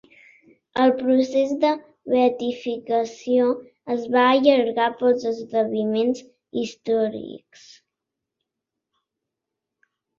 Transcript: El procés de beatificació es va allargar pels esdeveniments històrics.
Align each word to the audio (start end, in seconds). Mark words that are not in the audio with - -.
El 0.85 0.93
procés 1.01 1.51
de 1.63 1.73
beatificació 2.13 3.51
es 3.97 4.09
va 4.17 4.25
allargar 4.31 4.89
pels 5.03 5.29
esdeveniments 5.35 6.27
històrics. 6.63 7.71